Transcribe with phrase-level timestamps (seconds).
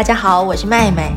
[0.00, 1.12] 大家好，我是麦麦。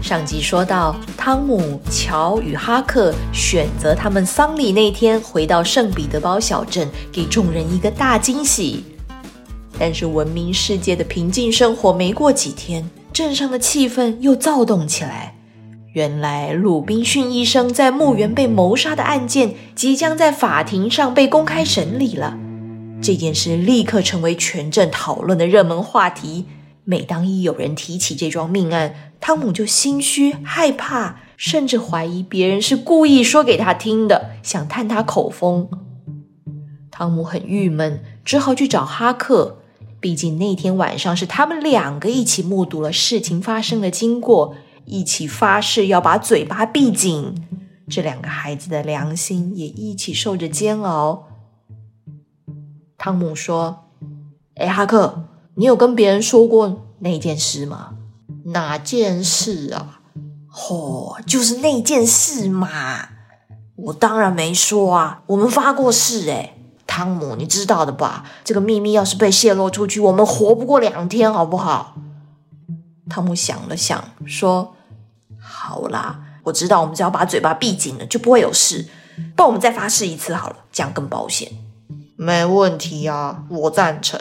[0.00, 8.82] 上集说到，汤姆、乔与哈克选择他们丧礼那天回到圣彼得堡小镇，给众人一个大惊喜。
[9.78, 15.34] 但是闻名世界的平静生活没过几天，镇上的气氛又躁动起来。
[15.92, 22.38] 原来鲁滨逊医生在墓园被谋杀的案件即将在法庭上被公开审理了。
[23.02, 26.46] 这件事立刻成为全镇讨论的热门话题。
[26.84, 35.68] 每当一有人提起这桩命案，汤姆就心虚害怕，甚至怀疑别人是故意说给他听的，想探他口风。
[36.90, 39.58] 汤姆很郁闷，只好去找哈克。
[39.98, 47.46] 毕竟那天晚上是他们两个一起目睹了事情发生的经过，一起发誓要把嘴巴闭紧。
[47.88, 51.28] 这两个孩子的良心也一起受着煎熬。
[52.98, 53.86] 汤姆说
[54.56, 55.23] ：“哎，哈克，
[55.56, 57.90] 你有跟别人说过那件事吗？
[58.46, 60.00] 哪件事啊？
[60.70, 63.08] 哦，就是那件事嘛！
[63.76, 66.50] 我当然没说啊，我们发过誓哎。
[66.86, 68.24] 汤姆，你知道的吧？
[68.44, 71.96] 这个秘密要是被泄露出去，我们活不过两天，好不好？”
[73.10, 74.76] 汤姆想了想，说
[75.40, 78.86] ：“好啦，我知道，我们只要把嘴巴闭紧了，就不会有事。
[79.34, 81.50] 不然我们再发誓一次好了，这样更保险。”
[82.16, 84.20] 没问题啊，我赞成。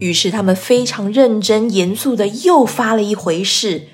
[0.00, 3.86] 于是他们非常认真严肃的又发了一回誓。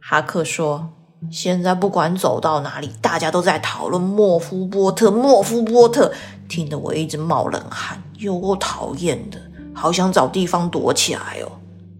[0.00, 0.90] 哈克说
[1.32, 6.12] ：“现在不管走到哪里，大家都在讨论莫夫波特，莫夫波特，
[6.48, 9.38] 听得我一直冒冷汗，有够讨厌的，
[9.74, 11.50] 好想找地方躲起来哦。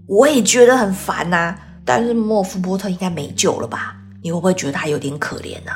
[0.06, 3.96] 我也觉得很烦呐，但是莫夫波特应该没救了吧？
[4.22, 5.72] 你会不会觉得他有点可怜呐？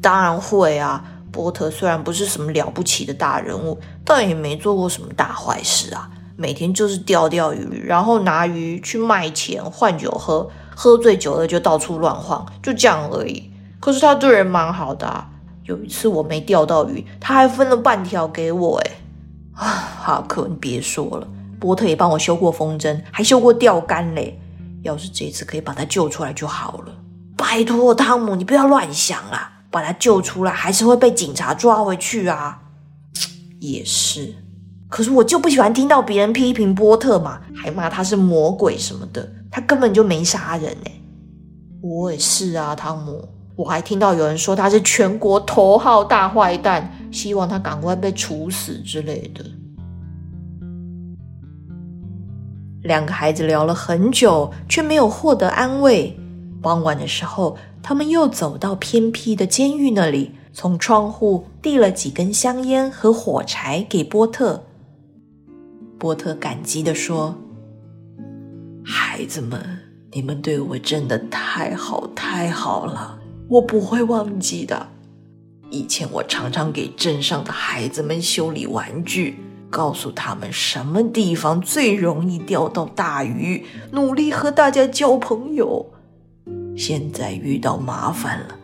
[0.00, 6.10] 当然会啊。”波特虽然不是什么了不起的大人物，但也没做过什么大坏事啊。
[6.40, 13.50] 每天就是钓钓鱼，然后拿鱼去卖钱换酒喝，喝醉酒了就到处乱晃，就这样而已。
[13.80, 15.28] 可是他对人蛮好的啊。
[15.64, 18.78] 有一次我没钓到鱼，他还分了半条给我。
[18.78, 18.90] 哎，
[19.52, 19.66] 啊，
[20.00, 21.26] 哈克，你别说了，
[21.58, 24.40] 波特也帮我修过风筝，还修过钓竿嘞。
[24.82, 26.94] 要是这次可以把他救出来就好了。
[27.36, 29.54] 拜托，汤姆，你不要乱想啊。
[29.70, 32.62] 把他救出来，还是会被警察抓回去啊！
[33.60, 34.34] 也是，
[34.88, 40.92] 可是我就不喜欢听到别人批评波特嘛，还骂他是魔鬼什么的，他根本就没杀人哎！
[41.82, 49.44] 我也是啊，汤姆，我还听到有人说他是全国头号大坏蛋，希望他赶快被处死之类的。
[52.82, 56.18] 两个孩子聊了很久，却没有获得安慰。
[56.62, 57.56] 傍晚的时候。
[57.80, 64.62] 他们又走到偏僻的监狱那里，从窗户递了几根香烟和火柴给波特。
[65.98, 67.34] 波特感激地说
[68.86, 69.60] ：“孩子们，
[70.12, 74.86] 你们对我真的太好太好了，我不会忘记的。
[75.70, 85.84] 以前我常常给镇上的孩子们修理玩具，告诉他们什么地方最容易钓到大鱼，努力和大家交朋友。”
[86.76, 88.56] 现在遇到麻烦了，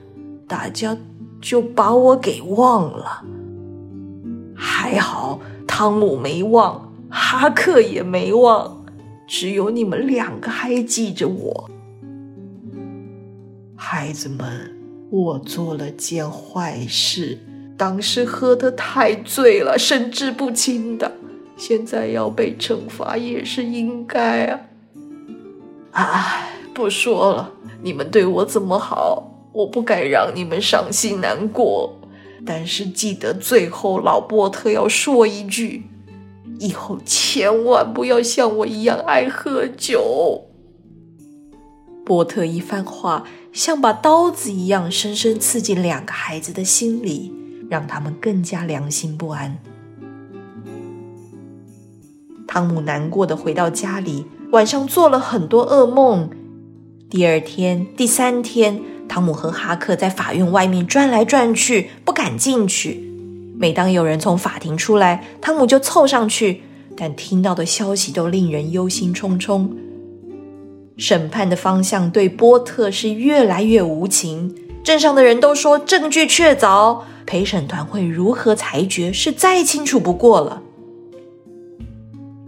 [0.47, 0.97] 大家
[1.43, 3.25] 就把我给忘了。
[4.55, 8.85] 还好汤姆没忘，哈克也没忘，
[9.25, 11.71] 只有你们两个还记着我。
[13.77, 14.77] 孩子们，
[15.11, 17.39] 我做了件坏事，
[17.79, 21.13] 当时喝得太醉了，神志不清的，
[21.57, 24.61] 现在要被惩罚也是应该啊。
[25.93, 27.53] 唉，不说了。
[27.81, 31.97] 你们对我这么好，我不该让你们伤心难过。
[32.45, 35.85] 但是记得最后老波特要说一句：
[36.59, 40.43] 以后千万不要像我一样爱喝酒。
[42.05, 47.33] 波特一番话像把刀子一样，深深刺进两个孩子的心里，
[47.71, 49.59] 让他们更加良心不安。
[52.47, 56.29] 汤姆难过的回到家里，晚上做了很多噩梦。
[57.09, 63.14] 第二天、第三天，汤姆和哈克在法院外面转来转去，不敢进去。
[63.57, 66.63] 每当有人从法庭出来，汤姆就凑上去，
[66.97, 69.69] 但听到的消息都令人忧心忡忡。
[70.97, 80.63] 审判的方向对波特是越来越无情，镇上的人都说证据确凿，陪审团会如何裁决是再清楚不过了。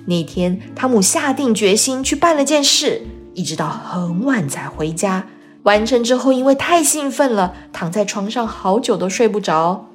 [0.06, 3.02] 那天，汤姆下定决心去办了件事。
[3.35, 5.26] 一直到很晚才回家，
[5.64, 9.88] 完成之后，因为太兴奋了，躺在床上好久都睡不着。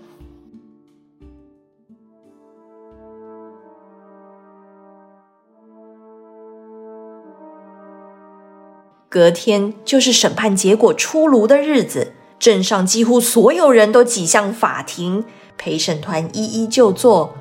[9.11, 15.25] 隔天就是审判结果出炉的日子，镇上几乎所有人都挤向法庭，
[15.57, 17.33] 陪审团一一就座。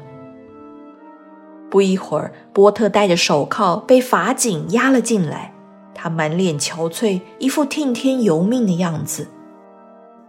[1.70, 5.54] 不一会儿，波特戴着手铐被法警押了进来，
[5.94, 9.28] 他满脸憔悴，一副听天由命的样子。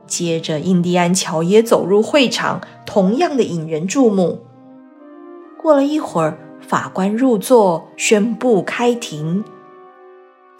[0.05, 4.41] 接着，印第安乔也走入会场，同样的引人注目。
[5.59, 9.43] 过了一会儿，法官入座，宣布开庭。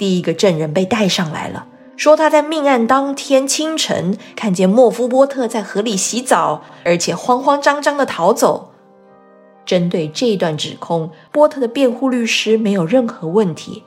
[0.02, 8.72] 第一个证人被带上来了，说他在命案当天清晨看见莫夫波特在河里洗澡，而且慌慌张张的逃走。
[9.64, 13.84] 针对这段指控，波特的辩护律师没有任何问题。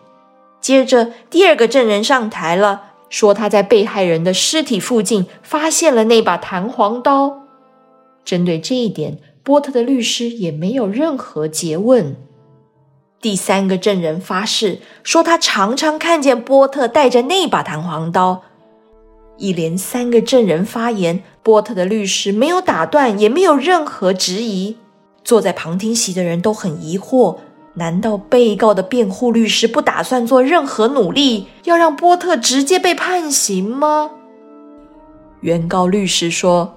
[0.61, 7.41] 接着，第二个证人上台了，说他在被害人的尸体附近发现了那把弹簧刀。
[8.25, 12.15] 针对这一点，波特的律师也没有任何诘问。
[13.25, 18.43] 第三个证人发誓说，他常常看见波特带着那把弹簧刀。
[19.39, 24.77] 一连三个证人发言，波特的律师没有打断，也没有任何质疑。
[25.25, 27.39] 坐在旁听席的人都很疑惑：
[27.77, 34.11] 难道被告的辩护律师不打算做任何努力，要让波特直接被判刑吗？
[35.41, 36.75] 原告律师说：“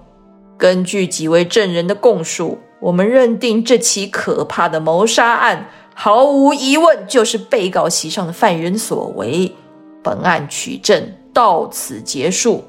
[0.58, 9.56] 根据几位证人的供述，我们认定这起可怕的谋杀案。”毫无疑问，就是被告席上的犯人所为。
[10.04, 12.64] 本案取证到此结束。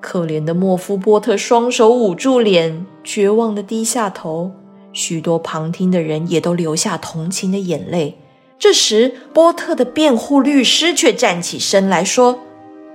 [0.00, 4.52] 可怜的莫夫波特双手捂住脸，绝望的低下头。
[4.94, 8.16] 许多旁听的人也都流下同情的眼泪。
[8.58, 12.38] 这时，波特的辩护律师却站起身来说：“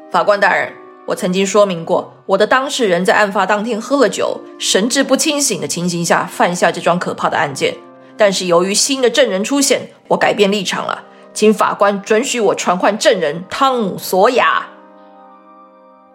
[0.09, 0.73] 法官大人，
[1.05, 7.77] 我曾经说明过，我的当事人在案发当天喝了酒，神志不清醒的情形下犯下这桩可怕的案件。”
[8.21, 14.67] 但是由于新的证人出现，我改变立场了，请法官准许我传唤证人汤姆·索亚。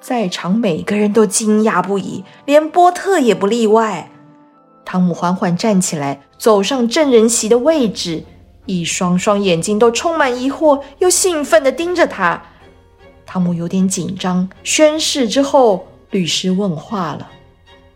[0.00, 4.12] 在场每个人都惊讶不已，连波特也不例外。
[4.84, 8.22] 汤姆缓缓站起来，走上证人席的位置，
[8.66, 12.40] 一双双眼睛都充满疑惑又兴奋地盯着他。
[13.26, 14.48] 汤姆有点紧张。
[14.62, 17.28] 宣誓之后，律师问话了：“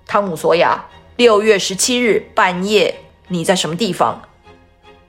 [0.04, 0.84] 汤姆·索亚，
[1.14, 2.92] 六月十七日半夜。”
[3.30, 4.22] 你在什么地方？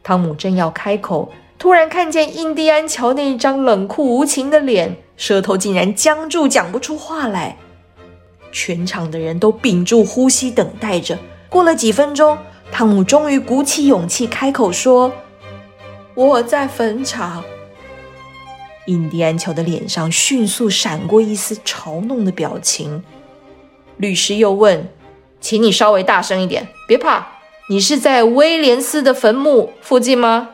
[0.03, 7.57] 汤姆正要开口，突然看见印第安乔那一张冷酷无情的脸，舌头竟然僵住，讲不出话来。
[8.51, 11.17] 全场的人都屏住呼吸，等待着。
[11.49, 12.37] 过了几分钟，
[12.71, 15.11] 汤姆终于鼓起勇气开口说
[16.13, 17.43] ：“我在坟场。”
[18.85, 23.03] 印第安乔的脸上迅速闪过一丝嘲弄的表情。
[23.97, 24.87] 律师又问
[25.41, 27.27] ：“请你稍微大声一点，别怕。”
[27.69, 30.49] 你是在威廉斯的坟墓附近吗？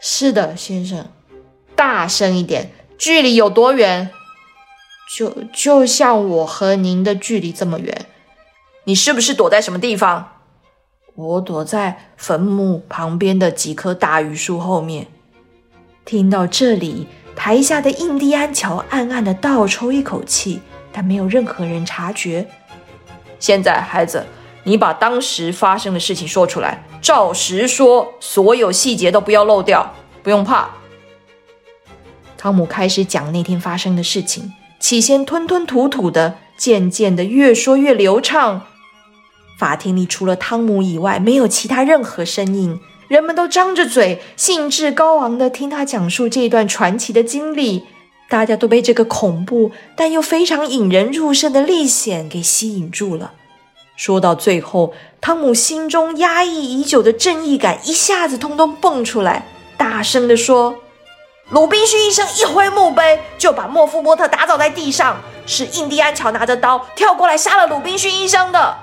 [0.00, 1.06] 是的，先生。
[1.74, 4.10] 大声一点，距离有多远？
[5.16, 8.06] 就就像我和您的距离这么远。
[8.84, 10.32] 你是不是躲在什么地方？
[11.14, 15.06] 我躲在坟墓旁边的几棵大榆树后面。
[16.04, 20.60] 听到这里，台下的印第安乔暗暗的倒抽一口气，
[20.92, 22.46] 但没有任何人察觉。
[23.38, 24.26] 现在，孩子。
[24.64, 30.70] 你把当时发生的事情说出来，照实说，所有细节都不要漏掉，不用怕。
[32.36, 38.62] 汤姆开始讲那天发生的事情，起先吞吞吐吐的，渐渐的越说越流畅。
[39.58, 47.84] 法庭里除了汤姆以外，没有其他任何声音，人们都张着嘴，兴致高昂的听他讲述这段传奇的经历。
[48.28, 53.34] 大家都被这个恐怖但又非常引人入胜的历险给吸引住了。
[53.96, 59.46] 说到最后，汤姆心中压抑已久的正义感一下子通通蹦出来，
[59.76, 60.74] 大声地说
[61.50, 68.76] ：“鲁滨逊医生一挥墓碑，就把莫夫波特打倒在地上，是印第安乔拿着刀跳过来杀了鲁滨逊医生的。”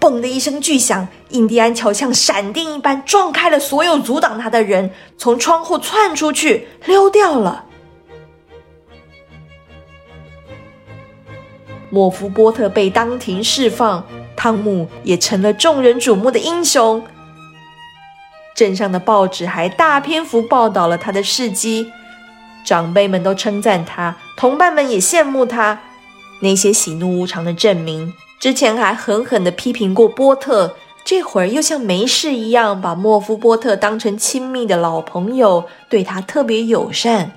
[0.00, 7.64] 嘣的一声巨响，印第安乔像闪电一般撞开了所有阻挡他的人，从窗户窜出去，溜掉了。
[11.96, 14.04] 莫夫波特被当庭释放，
[14.36, 17.02] 汤姆也成了众人瞩目的英雄。
[18.54, 21.90] 镇上的报纸还大篇幅报道了他的事迹，
[22.66, 25.80] 长辈们都称赞他，同伴们也羡慕他。
[26.42, 37.32] 那些喜怒无常的镇民之前还狠狠地批评过波特，这会儿又像没事一样，把莫夫波特当成亲密的老朋友，对他特别友善。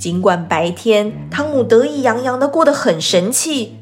[0.00, 3.76] 尽管白天汤姆得意洋洋的过得很神气，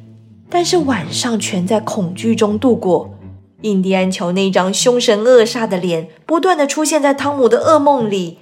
[0.51, 3.15] 但是晚上全在恐惧中度过。
[3.63, 8.37] 印第安乔那张凶神恶煞的脸不断的出现在汤姆的噩梦里，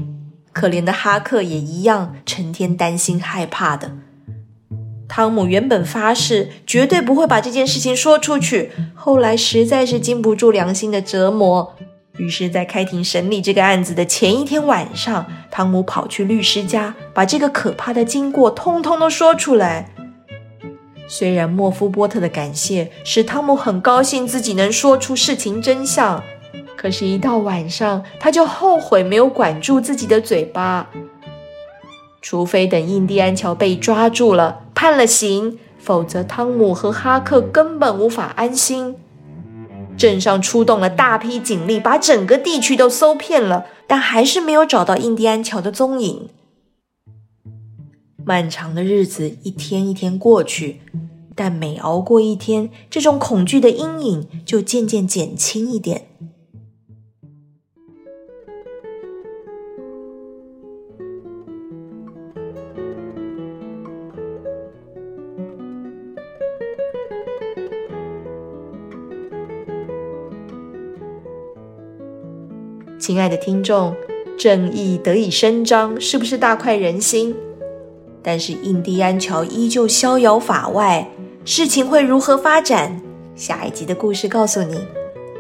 [0.53, 3.93] 可怜的哈克也一样，成天担心害怕的。
[5.07, 11.76] 汤姆原本发誓绝对不会把这件事情说出去，后来实在是经不住良心的折磨，
[12.19, 19.91] 于是，在开庭审理这个案子的前一天晚上，汤姆跑去律师家，把这个可怕的经过通通都说出来。
[21.07, 26.23] 虽然莫夫波特的感谢使汤姆很高兴自己能说出事情真相，
[26.77, 30.89] 可是，一到晚上他就后悔没有管住自己的嘴巴。
[32.23, 38.97] 除非等印第安乔被抓住了、判了刑，否则汤姆和哈克根本无法安心。
[39.97, 46.29] 镇上出动了大批警力，把整个地区都搜遍了，但还是没有找到印第安桥的踪影。
[48.25, 50.81] 漫长的日子一天一天过去，
[51.35, 56.09] 但每熬过一天，这种恐惧的阴影就渐渐减轻一点。
[73.07, 73.95] 亲爱的听众，
[74.37, 77.33] 正义得以伸张，是不是大快人心？
[78.21, 81.09] 但是印第安乔依旧逍遥法外，
[81.45, 83.01] 事情会如何发展？
[83.37, 84.81] 下一集的故事告诉你。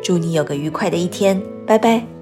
[0.00, 2.15] 祝你有个愉快的一天，拜拜。